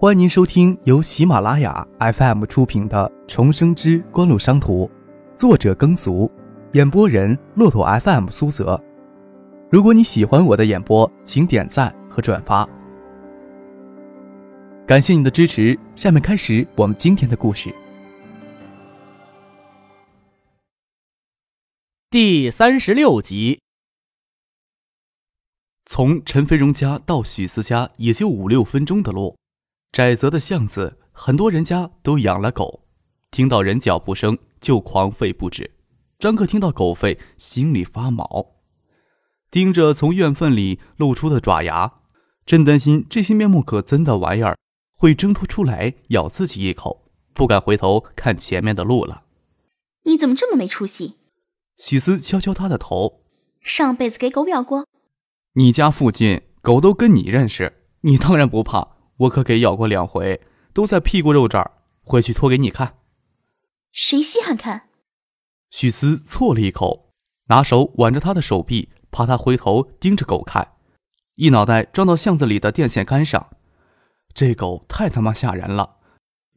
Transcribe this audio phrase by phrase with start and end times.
[0.00, 4.86] 欢迎您收听由喜马拉雅 FM 出品的《重生之官路商途》，
[5.36, 6.30] 作者耕俗，
[6.74, 8.80] 演播人骆驼 FM 苏泽。
[9.68, 12.64] 如果你喜欢我的演播，请点赞和转发，
[14.86, 15.76] 感谢你的支持。
[15.96, 17.74] 下面开始我们今天的故事。
[22.08, 23.58] 第三十六集，
[25.86, 29.36] 从陈飞荣家到许思家也就五六分钟的路。
[29.90, 32.84] 窄泽的巷子，很多人家都养了狗，
[33.30, 35.70] 听到人脚步声就狂吠不止。
[36.18, 38.54] 张克听到狗吠，心里发毛，
[39.50, 42.00] 盯着从院缝里露出的爪牙，
[42.44, 44.58] 真担心这些面目可憎的玩意儿
[44.94, 49.22] 会挣脱出来咬自己一口，不敢回头看前面的路了。
[50.04, 51.16] 你怎么这么没出息？
[51.78, 53.22] 许思敲敲他的头，
[53.62, 54.86] 上辈子给狗咬过？
[55.54, 58.97] 你家附近狗都跟你认识，你当然不怕。
[59.18, 60.40] 我可给咬过两回，
[60.72, 61.72] 都在屁股肉这儿。
[62.02, 62.94] 回去脱给你看。
[63.92, 64.88] 谁稀罕看？
[65.70, 67.12] 许思啜了一口，
[67.48, 70.72] 拿手挽着他的手臂，怕他回头盯着狗看，
[71.34, 73.50] 一脑袋撞到巷子里的电线杆上。
[74.32, 75.96] 这狗太他妈吓人了！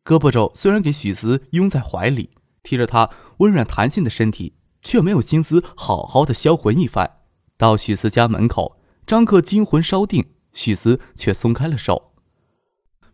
[0.05, 2.29] 胳膊肘虽然给许思拥在怀里，
[2.63, 7.17] 贴着他温软弹性的身体，却没有心思好好的销魂一番。
[7.57, 12.10] 到许思家门口，张克惊魂稍定，许思却松开了手。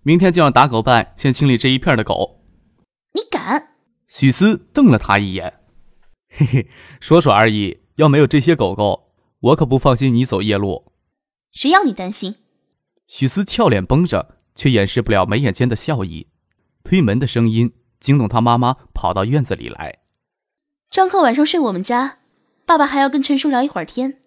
[0.07, 2.39] 明天就让打狗办先清理这一片的狗。
[3.11, 3.71] 你敢？
[4.07, 5.59] 许思瞪了他一眼，
[6.31, 6.67] 嘿嘿，
[7.01, 7.81] 说说而已。
[7.97, 10.93] 要没有这些狗狗，我可不放心你走夜路。
[11.51, 12.35] 谁要你担心？
[13.05, 16.27] 许思俏脸绷着，却掩饰不了眉眼间的笑意。
[16.85, 19.97] 推门的声音惊动他妈妈，跑到院子里来。
[20.89, 22.19] 张克晚上睡我们家，
[22.65, 24.21] 爸爸还要跟陈叔聊一会儿天。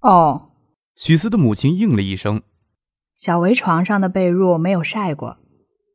[0.00, 0.52] 哦。
[0.96, 2.40] 许思的母亲应了一声。
[3.18, 5.38] 小维床上的被褥没有晒过，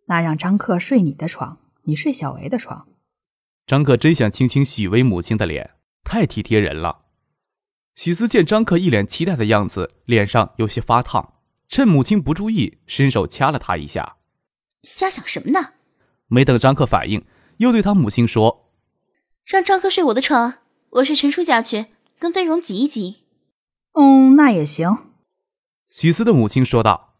[0.08, 2.86] 那让张克睡你的床，你睡小维的床。
[3.66, 5.72] 张克真想亲亲许巍母亲的脸，
[6.04, 7.06] 太体贴人了。
[7.95, 11.36] 许思见张克一脸期待的样子，脸上有些发烫，
[11.70, 14.17] 趁母亲不注意，伸手掐了他一下。
[14.82, 15.76] 瞎想什么呢？
[16.28, 17.26] 没等张克反应，
[17.60, 18.73] 又对他母亲说
[19.48, 20.56] ：“让张克睡我的床，
[20.89, 21.86] 我睡陈叔家去，
[22.20, 23.23] 跟飞荣挤一挤。”
[23.95, 24.89] 嗯，那也行。
[25.89, 27.12] 许思的母亲说道。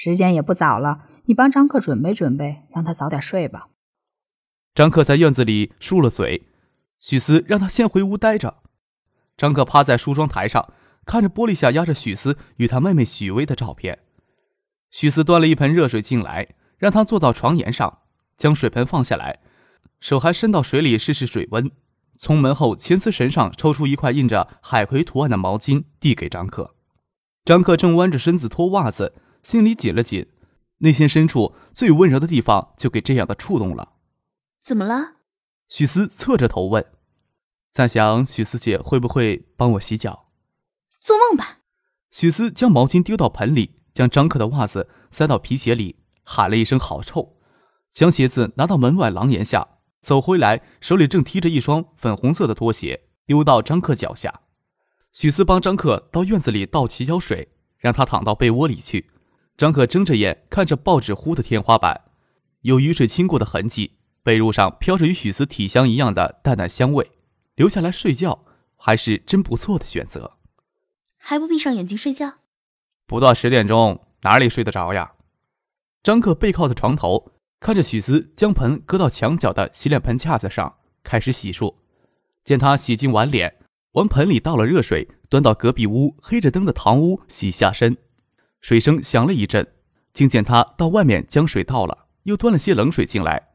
[0.00, 3.66] 时间也不早了，你帮张克准备准备，让他早点睡吧。
[4.72, 6.46] 张克在院子里漱了嘴，
[7.00, 8.58] 许思让他先回屋待着。
[9.36, 10.72] 张克趴在梳妆台上，
[11.04, 13.98] 看着玻璃下压着许思与他妹妹许薇的照片。
[14.92, 18.02] 许思端了一盆热水进来，让他坐到床沿上，
[18.36, 19.40] 将水盆放下来，
[19.98, 21.68] 手还伸到水里试试水温。
[22.16, 26.76] 从门后前丝绳上抽出一块印着海葵图案的毛巾，递给张克。
[27.44, 29.14] 张克正弯着身子脱袜子。
[29.42, 30.26] 心里紧了紧，
[30.78, 33.94] 内心深处最温柔的地方就给这样的触动了。
[34.58, 35.16] 怎么了？
[35.68, 36.84] 许思侧着头问，
[37.70, 40.30] 在想许思姐会不会帮我洗脚？
[41.00, 41.58] 做梦吧！
[42.10, 47.36] 许思将毛巾丢到盆里，将张克的袜子塞到皮鞋里，喊了一声“好臭”，
[47.92, 49.68] 将鞋子拿到门外廊檐下，
[50.00, 54.40] 走回来，手里正提着一双粉红色的拖鞋，丢到张克脚下。
[55.12, 57.48] 许思帮张克到院子里倒洗脚水，
[57.78, 59.10] 让他躺到被窝里去。
[59.58, 62.02] 张可睁着眼看着报纸糊的天花板，
[62.60, 63.96] 有雨水倾过的痕迹。
[64.22, 67.10] 被褥上飘着与许思体香一样的淡淡香味，
[67.56, 68.44] 留下来睡觉
[68.76, 70.36] 还是真不错的选择。
[71.16, 72.34] 还不闭上眼睛睡觉？
[73.06, 75.14] 不到十点钟哪里睡得着呀？
[76.04, 81.74] 张克背靠在床头，看着许思将盆搁到墙角的洗脸盆架子上，开始洗漱。
[82.44, 83.56] 见他洗净碗脸，
[83.92, 87.96] 往盆里倒了热水，端到隔壁屋黑着灯的堂屋洗下身。
[88.60, 89.66] 水声响了一阵，
[90.12, 93.48] 听见他到外面将水倒了，又端了些冷水进来，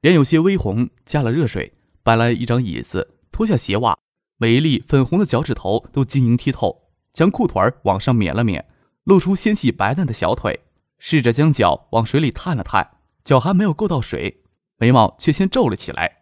[0.00, 3.96] 脸有些微红，加了热水，搬来一张椅子，脱下鞋袜，
[4.36, 8.66] 每一粒粉红的脚趾头都晶莹剔透，将裤腿往上免了免，
[9.04, 10.60] 露出纤细白嫩的小腿，
[10.98, 14.42] 试着将脚往水里探了探，脚还没有够到水，
[14.78, 16.18] 眉毛却先皱了起来。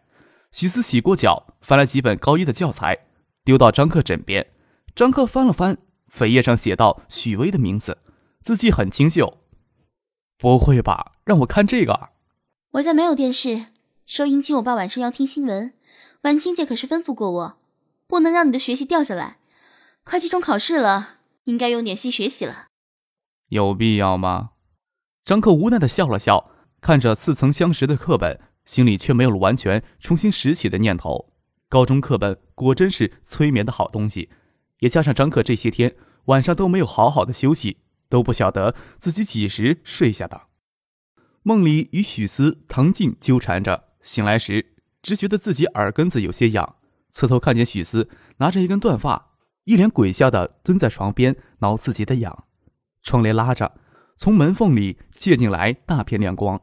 [0.51, 2.97] 许思洗过脚，翻了几本高一的教材，
[3.43, 4.47] 丢到张克枕边，
[4.95, 5.77] 张克翻了翻，
[6.11, 7.97] 扉页上写到许巍的名字。
[8.47, 9.39] 字迹很清秀，
[10.37, 11.11] 不会吧？
[11.25, 12.11] 让我看这个？
[12.75, 13.65] 我家没有电视，
[14.05, 14.53] 收音机。
[14.53, 15.73] 我爸晚上要听新闻。
[16.21, 17.57] 婉清姐可是吩咐过我，
[18.07, 19.39] 不能让你的学习掉下来。
[20.05, 22.67] 快期中考试了，应该用点心学习了。
[23.49, 24.51] 有必要吗？
[25.25, 31.33] 张克无奈的笑了笑，看着似曾相识的课本，心里却没有了完全重新拾起的念头。
[31.67, 34.29] 高中课本果真是催眠的好东西，
[34.79, 35.97] 也加上张克这些天
[36.27, 37.79] 晚上都没有好好的休息。
[38.09, 40.47] 都不晓得自己几时睡下的。
[41.43, 46.75] 梦里与许思、唐静纠缠着，醒来时只觉得自己耳根子有些痒，
[47.11, 52.45] 侧头看见许思拿着一根断发，一脸鬼笑的蹲在床边挠自己的痒。
[53.01, 53.79] 窗帘拉着，
[54.17, 56.61] 从门缝里借进来大片亮光。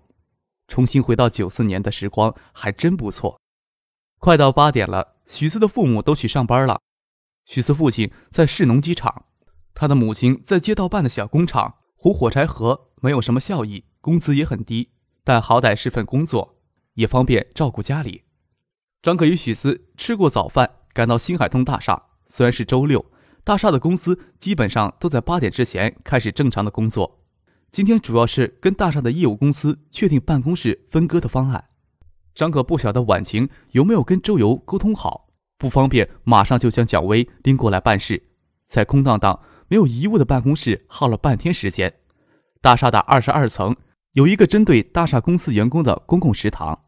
[0.69, 3.41] 重新回到九四年的时光还真不错。
[4.19, 6.81] 快到八点了，许思的父母都去上班了。
[7.47, 9.27] 许思父亲在市农机厂，
[9.75, 13.85] 他的母亲在街道办的小工厂糊火柴盒，没有什么效益。
[14.01, 14.91] 工资也很低，
[15.25, 16.57] 但好歹是份工作，
[16.95, 18.23] 也方便照顾家里。
[19.03, 22.03] 张可与许思吃过早饭，赶到新海通大厦。
[22.29, 23.05] 虽然是周六，
[23.43, 27.25] 大厦的公司基本上都在八点之前开始正常的工作。
[27.73, 31.71] 今天主要是跟大厦的业务公司确定办公室分割的方案。
[32.35, 38.23] 张可不晓得晚晴有没有跟周游沟通好，不方便马上就将蒋薇拎过来办事。
[38.67, 39.41] 在空荡荡、
[39.75, 41.93] 没有遗物的办公室耗了半天时间。
[42.61, 43.75] 大厦的二十二层。
[44.13, 46.85] 有一个针对大厦公司员工的公共食堂。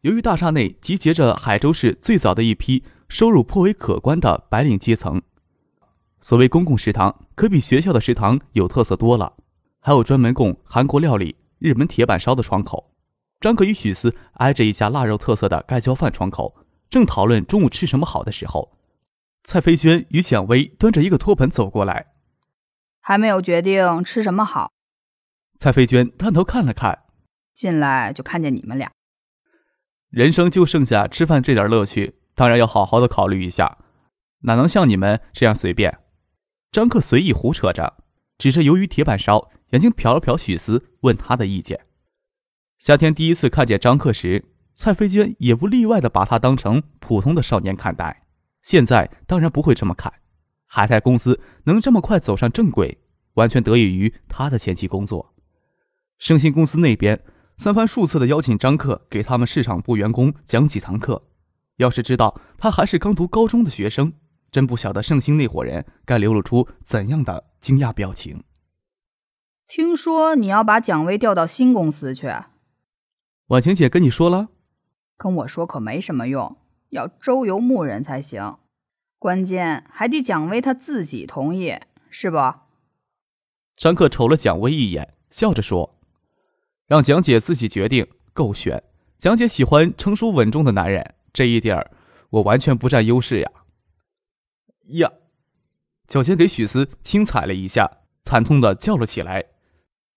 [0.00, 5.22] 由于大厦内集结着海州市最早的一批收入颇为可观的白领阶层，
[6.20, 9.34] 所谓公共食堂可比学校的食堂有特色多了，
[9.78, 12.92] 还有专门供韩国料理、日本铁板烧的窗口。
[13.38, 16.56] 张可与许思挨着一家腊肉特色的盖浇饭窗口，
[16.90, 18.76] 正讨论中午吃什么好的时候，
[19.44, 22.14] 蔡飞娟与蒋薇端着一个托盆走过来，
[23.06, 24.72] 还没有决定吃什么好。
[25.60, 27.04] 蔡飞娟探头看了看，
[27.54, 28.90] 进来就看见你们俩。
[30.10, 33.78] 人生就剩下吃饭这点乐趣，当然要好好的考虑一下，
[34.40, 36.00] 哪能像你们这样随便？
[36.72, 38.02] 张克随意胡扯着，
[38.38, 41.86] 只是由于铁板烧，眼睛瞟了瞟许思，问他的意见。
[42.80, 44.44] 夏天第一次看见张克时，
[44.74, 48.26] 蔡飞娟也不例外的把他当成普通的少年看待，
[48.62, 50.12] 现在当然不会这么看。
[50.76, 52.98] 海泰公司能这么快走上正轨，
[53.32, 55.32] 完全得益于他的前期工作。
[56.18, 57.24] 盛兴公司那边
[57.56, 61.30] 三番数次的邀请张克给他们市场部员工讲几堂课，
[61.76, 64.12] 要是知道他还是刚读高中的学生，
[64.50, 68.44] 真不晓得盛兴那伙人该流露出怎样的惊讶表情。
[69.66, 72.30] 听说你要把蒋薇调到新公司去，
[73.46, 74.48] 婉晴姐跟你说了？
[75.16, 76.58] 跟我说可没什么用，
[76.90, 78.58] 要周游牧人才行，
[79.18, 81.74] 关键还得蒋薇她自己同意，
[82.10, 82.36] 是不？
[83.76, 85.98] 张克瞅了蒋薇一眼，笑着说。
[86.86, 88.82] 让蒋姐自己决定，够悬。
[89.18, 91.90] 蒋姐喜欢成熟稳重的男人，这一点儿
[92.30, 93.50] 我完全不占优势呀！
[94.98, 95.12] 呀！
[96.06, 99.46] 脚尖给许思轻踩了一下，惨痛的叫了起来。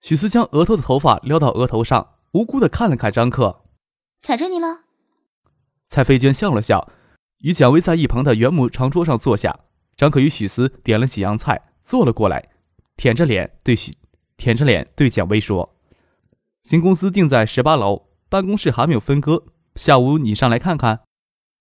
[0.01, 3.65] 许思将额头的头发撩到额头上，无辜的看了看张克，
[4.19, 4.83] 踩着你了。
[5.87, 6.91] 蔡飞娟笑了笑，
[7.39, 9.59] 与蒋薇在一旁的原木长桌上坐下。
[9.95, 12.49] 张可与许思点了几样菜，坐了过来，
[12.95, 13.97] 舔着脸对许，
[14.37, 15.75] 舔着脸对蒋薇说。
[16.63, 19.43] 新公司定在十八楼，办公室还没有分割。
[19.75, 21.01] 下午你上来看看，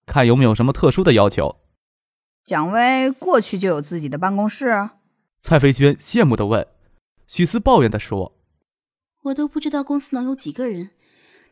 [0.07, 1.57] 看有没有什么特殊的要求。
[2.45, 4.91] 蒋薇过去就有自己的办公室。
[5.41, 6.67] 蔡飞娟羡慕的问。
[7.27, 8.39] 许思抱怨的说
[9.25, 10.91] ：“我都不知道公司能有几个人。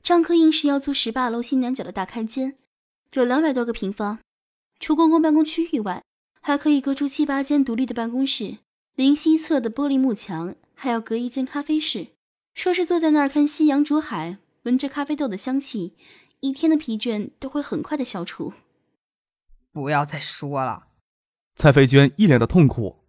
[0.02, 2.56] 张科硬是要租十八楼新娘角的大开间，
[3.12, 4.18] 有两百多个平方，
[4.78, 6.02] 除公共办公区域外，
[6.40, 8.58] 还可以隔出七八间独立的办公室。
[8.94, 12.08] 临西侧的玻璃幕墙还要隔一间咖啡室。”
[12.54, 15.94] 说是坐在那儿看夕阳逐海，闻着咖啡豆的香气，
[16.40, 18.54] 一天的疲倦都会很快的消除。
[19.72, 20.86] 不要再说了，
[21.54, 23.04] 蔡飞娟一脸的痛苦。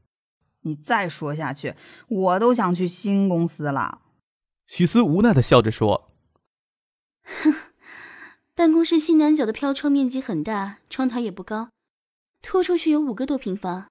[0.64, 1.76] 你再说下去，
[2.10, 4.02] 我都想去新公司了。
[4.68, 6.12] 许思无奈的笑着说
[7.24, 7.54] ：“哼，
[8.58, 11.70] 办公室西南角的飘窗面积很大，窗台也不高，
[12.42, 13.88] 拖出去有五个多平方。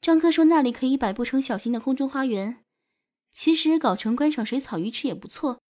[0.00, 2.64] 张科说那里可以摆布成小型的空中花园。”
[3.30, 5.60] 其实搞成观赏水草鱼池也不错。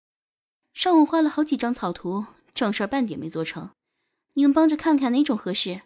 [0.73, 2.25] 上午画了好几张草图，
[2.55, 3.69] 正事儿半点没做成。
[4.33, 5.83] 你们帮着看看哪种合适。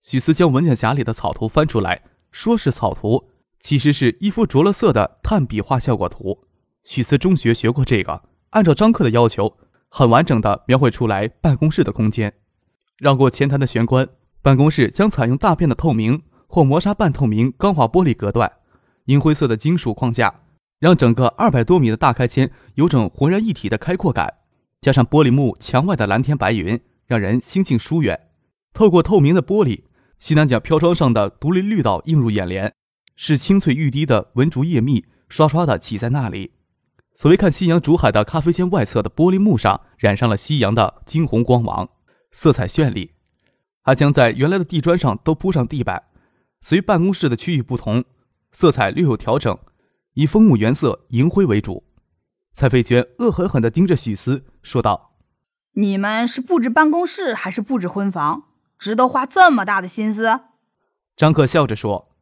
[0.00, 3.28] 许思将文件夹里的草图翻出来，说是草图，
[3.60, 6.46] 其实是一幅着了色的炭笔画效果图。
[6.82, 9.58] 许思中学学过这个，按照张克的要求，
[9.94, 12.32] 很完整的描绘出来办公室的空间。
[12.96, 14.08] 绕过前台的玄关，
[14.40, 18.50] 办公室将采用大片的透明或磨砂半透明钢化玻璃隔断，
[19.04, 20.34] 银灰色的金属框架。
[20.78, 24.38] 让整个二百多米的大开间有种浑然一体的开阔感，
[24.80, 28.18] 加上玻璃幕墙外的蓝天白云，让人心境疏远。
[28.72, 29.82] 透过透明的玻璃，
[30.18, 32.72] 西南角飘窗上的独立绿岛映入眼帘，
[33.14, 36.52] 是青翠欲滴的文竹叶密刷刷的挤在那里。
[37.14, 41.88] 所谓看夕阳竹海的咖啡间外侧的玻璃幕上染上了夕阳的金红光芒，
[42.30, 43.12] 色彩绚丽。
[43.82, 46.04] 还将在原来的地砖上都铺上地板，
[46.60, 48.04] 随办公室的区域不同，
[48.52, 49.58] 色彩略有调整。
[50.14, 51.84] 以枫木原色、银灰为主，
[52.52, 55.16] 蔡飞娟恶狠狠地盯着许思，说道
[55.74, 58.44] ：“你们是布置办公室还是布置婚房？
[58.78, 60.40] 值得花这么大的心思？”
[61.16, 62.14] 张克笑着说：“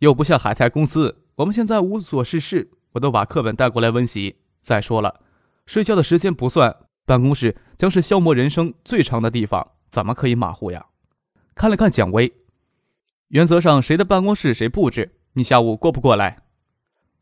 [0.00, 4.36] 又不像海泰公司，我们现在无所事事，我都把课本带过来温习。
[4.62, 5.20] 再说了，
[5.66, 10.86] 睡觉的时间不算，办公室将是消磨人生最长的地方，怎么可以马虎呀？”
[11.54, 12.32] 看了看蒋薇，
[13.28, 16.42] 原则上谁的办公室谁布置，你下午过不过来？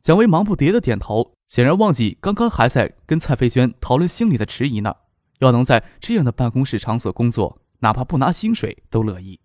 [0.03, 1.33] 蒋薇忙不迭的点头。
[1.47, 4.95] 显然忘记刚刚还在跟蔡飞娟讨论心里的迟疑呢。
[5.41, 9.41] 要能在这样的办公室场所工作，哪怕不拿薪水都乐意。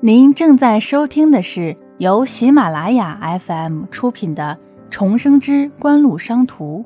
[0.00, 4.56] 您正在收听的是由喜马拉雅 FM 出品的
[4.92, 6.84] 《重生之官路商途》。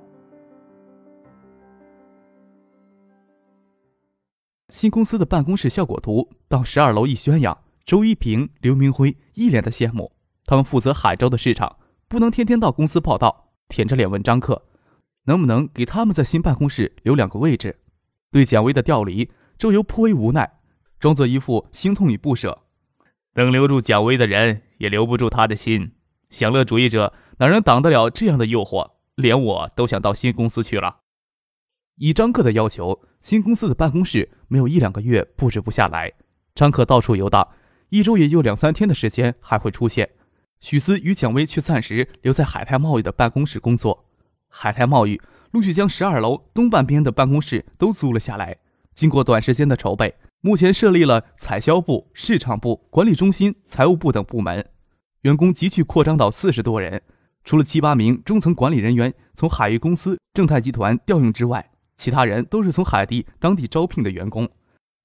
[4.71, 10.13] 新公司的办公室效果图到十二楼一宣扬，周一平、刘明辉一脸的羡慕。
[10.47, 11.77] 他们负责海州的市场，
[12.09, 13.51] 不能天天到公司报道。
[13.69, 14.63] 舔着脸问张克
[15.25, 17.77] ：“能不能给他们在新办公室留两个位置？”
[18.33, 20.61] 对蒋薇的调离，周游颇为无奈，
[20.99, 22.62] 装作一副心痛与不舍。
[23.35, 25.93] 能留住蒋薇的人，也留不住他的心。
[26.29, 28.93] 享乐主义者哪能挡得了这样的诱惑？
[29.15, 31.01] 连我都想到新公司去了。
[31.97, 36.13] 以张克的要求，新公司的办公室没有一两个月布置不下来。
[36.55, 37.47] 张克到处游荡，
[37.91, 40.11] 一周也就两三天的时间还会出现。
[40.61, 44.07] 许思与蒋薇却暂时留在海泰贸易的办公室工作。
[44.49, 45.21] 海泰贸易
[45.51, 48.57] 陆续将十二楼东半边的办公室都租了下来。
[48.95, 54.67] 经过短时间的筹备，目前设立了采销部、市场部、管理中心、财务部等部门，
[55.21, 57.01] 员工急剧扩张到四十多人。
[57.45, 64.49] 除了七八名中层管理人员从海域公司、正泰集团调用之外，其他人都是从海地当地招聘的员工。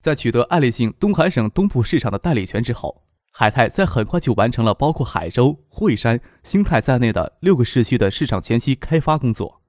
[0.01, 3.03] 在取得爱立信东海省东部市场的代理权之后。
[3.31, 9.61] 海泰在很快就完成了包括海州、惠山、兴泰在内的六个市区的市场前期开发工作。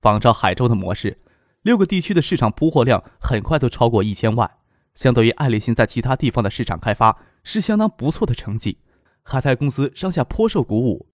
[0.00, 1.20] 仿照海州的模式，
[1.62, 4.50] 六个地区的市场铺货量很快都超过一千万，
[4.94, 8.78] 相对于爱立信在其他地方的市场开发是相当不错的成绩。
[9.22, 11.08] 海泰公司上下颇受鼓舞。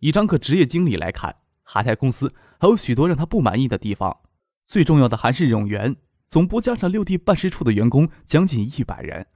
[0.00, 4.20] 以张克职业经理来看，海泰公司还有许多让他不满意的地方，
[4.66, 5.96] 最重要的还是冗员，
[6.28, 9.26] 总部加上六地办事处的员工将近一百人。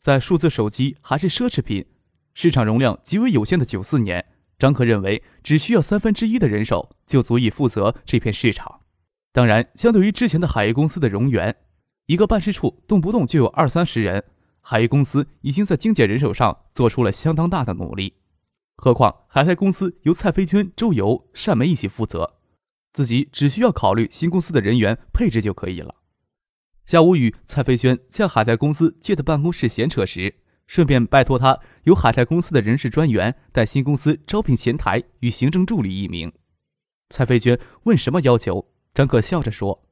[0.00, 1.86] 在数字手机还是奢侈品、
[2.34, 4.26] 市场容量极为有限的九四年，
[4.58, 8.80] 张克认为只需要三分之一的人手就足以负责这片市场。
[9.32, 11.54] 当然，相对于之前的海业公司的容源，
[12.06, 14.24] 一个办事处动不动就有二三十人，
[14.60, 18.14] 海业公司已经在精简人手上做出了相当大的努力。
[18.76, 22.38] 何况海泰公司由蔡飞娟、周游、单梅一起负责，
[22.92, 25.96] 自己只需要考虑新公司的人员配置就可以了。
[26.86, 30.34] 下午与蔡飞娟向海泰公司借的办公室闲扯时，
[30.66, 36.32] 顺便拜托他由海泰公司的人事专员带新公司招聘前台与行政助理一名。
[37.10, 39.84] 蔡飞娟问什么要求，张可笑着说：“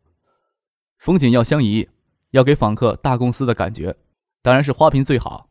[0.99, 1.89] 风景要相宜，
[2.31, 3.97] 要给访客大公司的感觉，
[4.43, 5.51] 当然是花瓶最好。”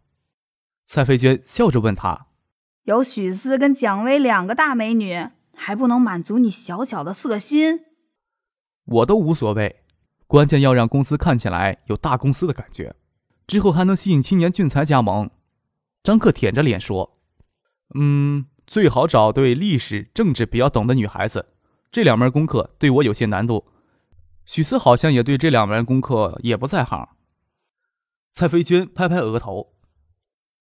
[0.88, 2.28] 蔡飞娟笑着问他
[2.86, 7.82] ：“有许思跟蒋薇两个大美女，还不能满足你小小的色心？”
[8.86, 9.84] 我都无所谓。
[10.28, 12.96] 关键要让公司看起来有大公司的感觉，
[13.46, 15.30] 之后还能吸引青年俊才加盟。
[16.04, 17.18] 张克舔着脸说
[17.96, 21.48] ：“嗯，最好找对历史、政治比较懂的女孩子，
[21.92, 23.66] 这两门功课对我有些难度。”
[24.48, 27.10] 许思好像也对这两门功课也不在行。
[28.32, 29.75] 蔡飞娟拍拍额头：“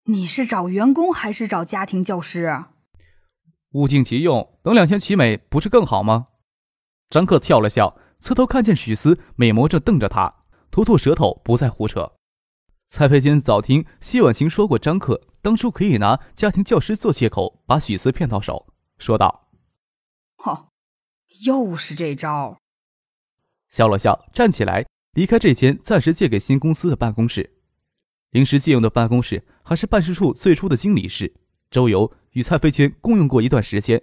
[0.06, 2.64] 你是找员工还是找家庭教师？
[3.74, 6.30] 物尽其用，等两全其美，不是更好吗？”
[7.12, 7.96] 张克笑了笑。
[8.20, 12.14] 侧头看见许思美眸正瞪着他，吐吐舌头，不再胡扯。
[12.88, 19.50] 蔡飞娟早听谢婉晴说过，张克当初可以拿家庭教师做借口，把许思骗到手，说道
[20.40, 20.70] ：“哼，
[21.46, 22.58] 又是这招。”
[23.74, 27.56] 笑了笑，站起来离开这间暂时借给新公司的办公室。
[28.30, 31.34] 临时借用的办公室还是办事处最初的经理室，
[31.72, 34.00] 周游与蔡飞娟共用过一段时间，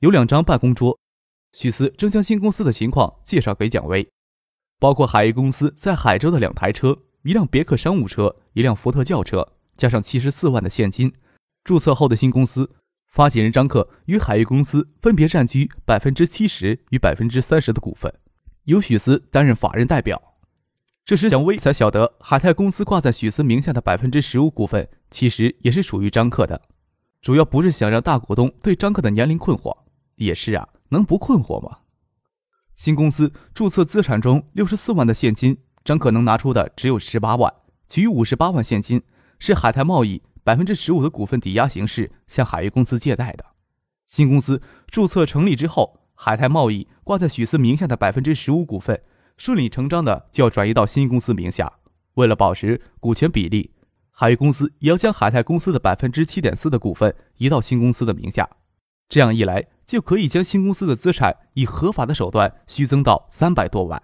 [0.00, 0.98] 有两张办公桌。
[1.54, 4.06] 许思正将新公司的情况介绍给蒋薇，
[4.78, 11.10] 包括海域公司在海州的两台车，一辆别克商务车，一辆福特轿车，加上七十四万的现金。
[11.64, 12.70] 注册后的新公司
[13.06, 18.12] 发起人张克与海域公司分别占据百分之七十与百分之三十的股份，
[18.64, 20.20] 由许思担任法人代表。
[21.04, 26.62] 这时蒋薇才晓得，海泰公司挂在许思名下的百分之十五股份，其实也是属于张克的。
[27.20, 29.76] 主要不是想让大股东对张克的年龄困惑，
[30.16, 30.68] 也是啊。
[30.90, 31.78] 能不困惑吗？
[32.74, 37.52] 新公司注册资产中六十四万的现金，张可能拿出的只有十八万，
[37.88, 39.02] 其余五十八万现金
[39.38, 43.44] 是海泰贸易百分之十五的股份抵押形式向海域公司借贷的。
[44.06, 49.02] 新公司注册成立之后，海泰贸易挂在许思名下的百分之十五股份，
[49.36, 51.70] 顺理成章的就要转移到新公司名下。
[52.14, 53.74] 为了保持股权比例，
[54.10, 58.48] 海域公司也要将海泰公司的百分之七点四的股份移到新公司的名下。
[59.06, 64.02] 这样一来，就可以将新公司的资产以合法的手段虚增到三百多万。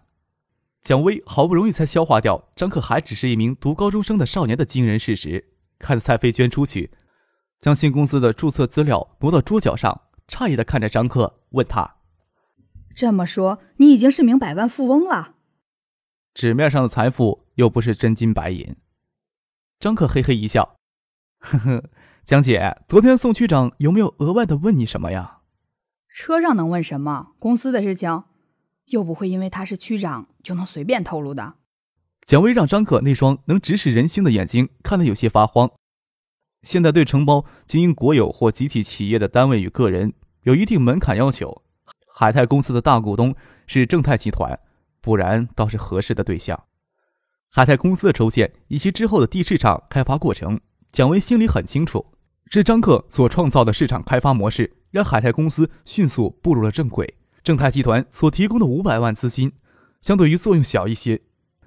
[0.83, 6.91] 蒋薇好不容易才消化掉张克还只是一名读高中生的少年的惊人事实，看着蔡飞娟出去。
[7.59, 11.97] 将新公司的注册资料挪到桌角上，诧异的看着张克，问他
[12.95, 15.37] ：“这么说，你已经是名百万富翁了？”
[16.35, 18.77] 纸面上的财富又不是真金白银。
[19.79, 20.77] 张克嘿嘿一笑
[21.41, 21.91] ：“呵呵，
[22.25, 25.39] 江姐，昨天宋区长有没有额外的问你什么呀？”
[26.13, 27.33] 车上能问什么？
[27.39, 28.25] 公司的事情，
[28.87, 31.55] 又不会因为他是区长就能随便透露的。
[32.27, 35.71] 蒋薇让张克那双能直视人心的眼睛看得有些发慌。
[36.63, 41.63] 现在对承包经营国有或集体企业的单位与个人有一定门槛要求，
[42.21, 43.35] 海泰公司的大股东
[43.67, 44.61] 是正泰集团，
[45.01, 46.65] 不然倒是合适的对象。
[47.51, 50.61] 海泰公司的筹建以及之后的地市场开发过程，
[50.93, 52.13] 蒋维心里很清楚。
[52.51, 57.15] 是张克所创造的市场开发模式，让海泰公司迅速步入了正轨。
[57.43, 59.53] 正泰集团所提供的五百万资金，
[60.03, 61.23] 相对于作用小一些，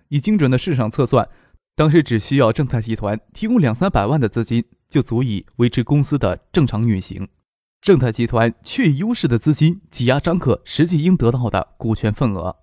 [0.10, 1.27] 以精准的市场测算。
[1.75, 7.27] 当时只需要正泰集团提供两三百万的资金，就足以维持公司的正常运行。
[7.84, 12.56] 正泰集团却以优势的资金挤压张克实际应得到的股权份额。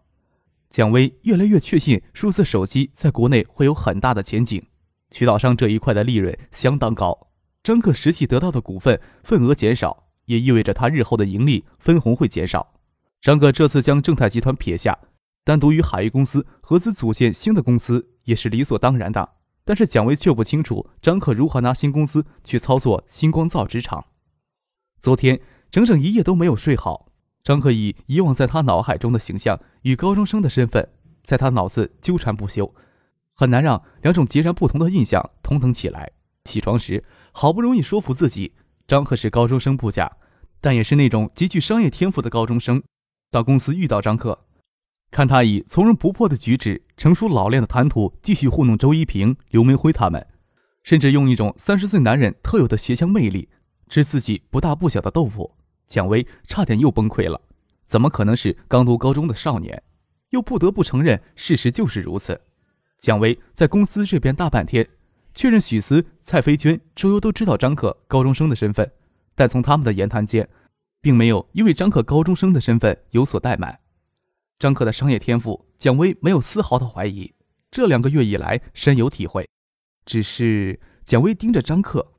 [0.71, 4.65] 蒋威越来越确信数字手机在国内会有很大的前景，
[5.11, 7.29] 渠道商这一块的利润相当高。
[7.63, 12.73] 张克实际得到的股份份额减少，也意味着他日后的盈利分红会减少。
[13.21, 14.99] 张克这次将正泰集团撇下。
[15.45, 19.35] 单独与海域公司合资组建新的公司也是理所当然的，
[19.67, 24.07] 但是蒋薇却不清楚张克如何拿新公司去操作星光造纸厂。
[25.01, 25.41] 昨天
[25.71, 27.07] 整整一夜都没有睡好，
[27.43, 30.91] 张克以以往在他脑海中的形象与高中生的身份，
[31.23, 32.75] 在他脑子纠缠不休，
[33.35, 36.13] 很难让两种截然不同的印象同等起来。
[36.45, 38.53] 起床时好不容易说服自己，
[38.87, 40.19] 张克是高中生不假，
[40.61, 42.83] 但也是那种极具商业天赋的高中生。
[43.31, 44.45] 到公司遇到张克。
[45.11, 50.25] 看他以从容不迫的举止、成熟老练的谈吐继续糊弄周一平、刘明辉他们，
[50.85, 53.49] 甚至用一种三十岁男人特有的邪腔魅力
[53.91, 55.51] 吃自己不大不小的豆腐，
[55.89, 57.39] 蒋薇差点又崩溃了。
[57.85, 59.83] 怎么可能是刚读高中的少年？
[60.31, 62.41] 又不得不承认事实就是如此。
[63.01, 64.89] 蒋薇在公司这边大半天，
[65.35, 68.89] 确认许思、蔡飞娟、周游都知道张克高中生的身份，
[69.35, 70.49] 但从他们的言谈间，
[71.01, 73.81] 并没有因为张克高中生的身份有所怠慢。
[74.61, 77.35] 张克的商业天赋，蒋薇没有丝毫的怀疑。
[77.73, 79.49] 这两个月以来，深有体会。
[80.05, 82.13] 只是蒋薇盯着张克：“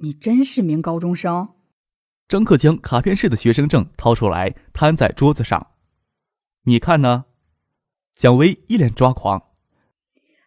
[0.00, 1.54] 你真是名高中生？”
[2.28, 5.68] 张克将卡片式的学生证掏出来，摊在桌子上
[6.64, 7.26] ：“你看呢？”
[8.16, 9.50] 蒋薇一脸抓狂：“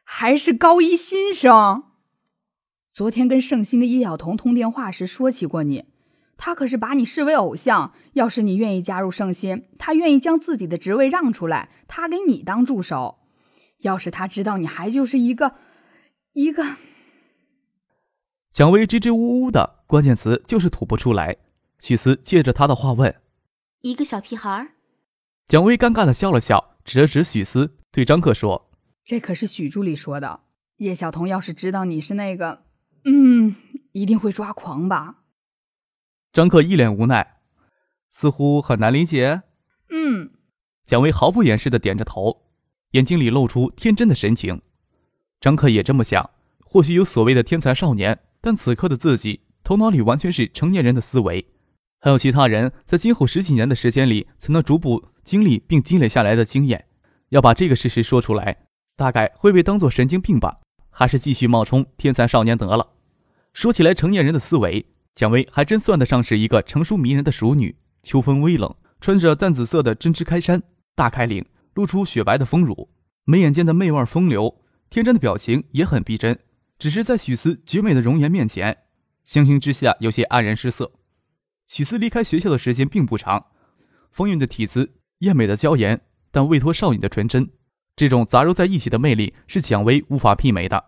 [0.03, 1.83] 还是高一新生？
[2.91, 5.85] 昨天跟盛鑫的叶晓彤通电话时说起过你。”
[6.41, 13.19] 他可是把你视为偶像，要是你愿意加入圣心，他愿意将自己的职位让出来，他给你当助手。
[13.79, 15.55] 要是他知道你还就是一个
[16.31, 16.77] 一个，
[18.59, 21.37] 蒋薇支支吾吾的关键词就是吐不出来。
[21.79, 23.21] 许思借着他的话问
[23.83, 24.73] ：“一个小屁孩。”
[25.47, 28.69] 蒋薇尴尬的笑了笑，指了指许思，对张克说
[29.05, 30.41] ：“这可是许助理说的。
[30.79, 32.63] 叶晓彤要是知道你是那个，
[33.05, 33.55] 嗯，
[33.93, 35.19] 一定会抓狂吧。”
[36.33, 37.39] 张克一脸无奈，
[38.11, 39.43] 似乎很难理解。
[39.89, 40.31] 嗯，
[40.83, 42.41] 蒋薇毫不掩饰的点着头，
[42.91, 44.61] 眼睛里露出天真的神情。
[45.39, 51.45] 张克也这么想，或许有所谓的天才少年，但此刻的自己头脑里完全是成年人的思维。
[51.99, 56.85] 还有其他人在今后十几年的时间里才能逐步经历并积累下来的经验，
[57.29, 60.59] 要把这个事实说出来，大概会被当作神经病吧？
[60.89, 62.93] 还是继续冒充天才少年得了。
[63.53, 64.85] 说起来，成年人的思维。
[65.15, 67.75] 蒋薇还真算得上是一个成熟迷人的熟女。
[68.03, 70.63] 秋风微冷，穿着淡紫色的针织开衫，
[70.95, 72.89] 大开领，露出雪白的丰乳，
[73.25, 76.39] 眉眼间的媚味风流，天真的表情也很逼真。
[76.79, 78.77] 只是在许思绝美的容颜面前，
[79.25, 80.93] 相形之下有些黯然失色。
[81.65, 83.47] 许思离开学校的时间并不长，
[84.11, 85.99] 丰韵的体姿，艳美的娇颜，
[86.31, 87.49] 但未脱少女的纯真。
[87.97, 90.83] 这种杂糅在一起的魅力是蒋薇无法媲美的。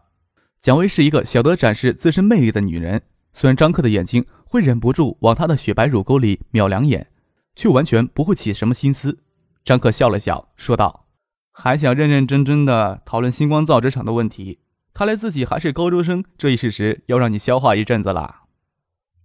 [0.61, 3.03] 蒋薇是一个晓得展示自身魅力的女人。
[3.33, 7.11] 虽然张克的眼睛会忍不住往她的雪白乳沟里瞄两眼，
[7.53, 9.19] 却完全不会起什么心思。
[9.65, 11.07] 张克笑了笑，说道
[11.51, 14.59] ：“还想认认真真的讨论星光造纸厂的问题？
[15.01, 18.41] 看来自己还是高中生这一事实要让你消化一阵子了。”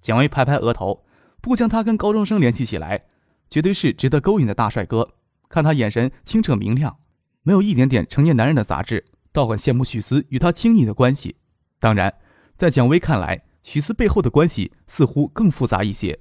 [0.00, 1.04] 蒋薇拍拍额头，
[1.42, 3.04] 不将他跟高中生联系起来，
[3.50, 5.06] 绝对是值得勾引的大帅哥。
[5.50, 6.96] 看他眼神清澈明亮，
[7.42, 11.36] 没有一点点成年男人的杂质，倒很羡慕许思与他亲昵的关系。
[11.78, 12.10] 当然，
[12.56, 16.18] 在蒋薇看来，许思背后的关系似乎更复杂一些。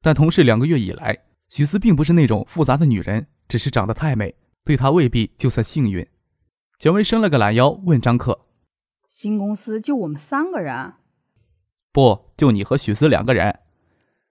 [0.00, 1.14] 但同事两个月以来，
[1.50, 6.06] 许思并不是那种复杂的女人，只是长得太美，对她未必就算幸运。
[6.78, 8.46] 蒋薇伸了个懒腰，问张克
[9.20, 10.92] ：“新公司就我们三个人？
[11.92, 13.58] 不，就你和许思两个人。”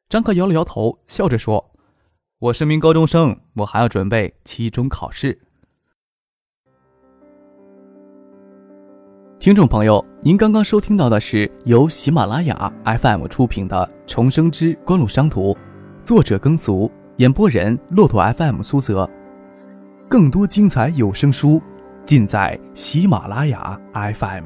[0.08, 1.73] 张克摇了摇头，笑着说。
[2.39, 5.41] 我是名高中生，我还要准备期中考试。
[9.38, 15.54] 听众朋友，您刚刚收听到的是由喜马拉雅 FM 出品的《重生之官路商途》，
[16.02, 19.10] 作者耕俗，演播人骆驼 FM 苏泽。
[20.08, 21.62] 更多精彩有声书，
[22.06, 24.45] 尽在喜马拉雅 FM。